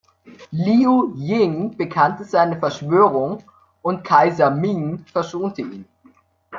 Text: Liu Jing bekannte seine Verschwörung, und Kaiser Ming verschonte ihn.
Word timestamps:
Liu 0.51 1.13
Jing 1.15 1.77
bekannte 1.77 2.23
seine 2.23 2.57
Verschwörung, 2.57 3.43
und 3.83 4.03
Kaiser 4.03 4.49
Ming 4.49 5.05
verschonte 5.05 5.61
ihn. 5.61 5.85